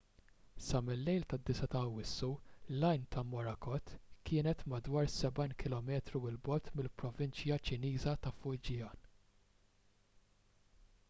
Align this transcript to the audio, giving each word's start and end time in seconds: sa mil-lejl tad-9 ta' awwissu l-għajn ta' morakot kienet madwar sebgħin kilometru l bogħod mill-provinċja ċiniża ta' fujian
sa 0.67 0.79
mil-lejl 0.85 1.25
tad-9 1.33 1.67
ta' 1.73 1.81
awwissu 1.89 2.29
l-għajn 2.77 3.03
ta' 3.15 3.23
morakot 3.33 3.93
kienet 4.31 4.65
madwar 4.73 5.11
sebgħin 5.17 5.53
kilometru 5.65 6.23
l 6.31 6.41
bogħod 6.49 6.73
mill-provinċja 6.81 7.59
ċiniża 7.69 8.17
ta' 8.25 8.35
fujian 8.41 9.07